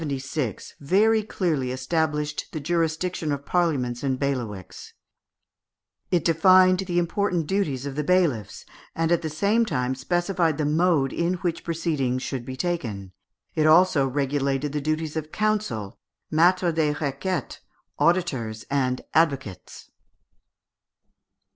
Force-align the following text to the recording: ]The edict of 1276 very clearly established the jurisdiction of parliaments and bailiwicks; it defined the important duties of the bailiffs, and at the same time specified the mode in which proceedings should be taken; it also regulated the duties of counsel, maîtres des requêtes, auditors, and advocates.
]The 0.01 0.07
edict 0.07 0.25
of 0.25 0.35
1276 0.81 0.91
very 0.99 1.21
clearly 1.23 1.71
established 1.71 2.47
the 2.53 2.59
jurisdiction 2.59 3.31
of 3.31 3.45
parliaments 3.45 4.01
and 4.01 4.17
bailiwicks; 4.19 4.93
it 6.09 6.25
defined 6.25 6.79
the 6.79 6.97
important 6.97 7.45
duties 7.45 7.85
of 7.85 7.93
the 7.93 8.03
bailiffs, 8.03 8.65
and 8.95 9.11
at 9.11 9.21
the 9.21 9.29
same 9.29 9.63
time 9.63 9.93
specified 9.93 10.57
the 10.57 10.65
mode 10.65 11.13
in 11.13 11.35
which 11.45 11.63
proceedings 11.63 12.23
should 12.23 12.45
be 12.47 12.55
taken; 12.57 13.11
it 13.53 13.67
also 13.67 14.07
regulated 14.07 14.71
the 14.71 14.81
duties 14.81 15.15
of 15.15 15.31
counsel, 15.31 15.99
maîtres 16.33 16.73
des 16.73 16.95
requêtes, 16.95 17.59
auditors, 17.99 18.65
and 18.71 19.01
advocates. 19.13 19.91